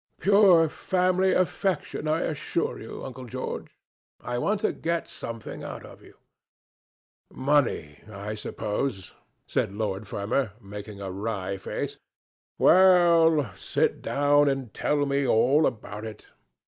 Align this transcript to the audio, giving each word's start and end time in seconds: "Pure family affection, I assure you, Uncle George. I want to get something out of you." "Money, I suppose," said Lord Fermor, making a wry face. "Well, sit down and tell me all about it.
"Pure 0.19 0.69
family 0.69 1.31
affection, 1.31 2.07
I 2.07 2.21
assure 2.21 2.79
you, 2.79 3.05
Uncle 3.05 3.25
George. 3.25 3.77
I 4.19 4.39
want 4.39 4.61
to 4.61 4.71
get 4.73 5.07
something 5.07 5.63
out 5.63 5.85
of 5.85 6.01
you." 6.01 6.15
"Money, 7.31 8.01
I 8.11 8.33
suppose," 8.33 9.13
said 9.45 9.71
Lord 9.71 10.07
Fermor, 10.07 10.53
making 10.59 10.99
a 11.01 11.11
wry 11.11 11.57
face. 11.57 11.99
"Well, 12.57 13.53
sit 13.53 14.01
down 14.01 14.49
and 14.49 14.73
tell 14.73 15.05
me 15.05 15.27
all 15.27 15.67
about 15.67 16.03
it. 16.05 16.25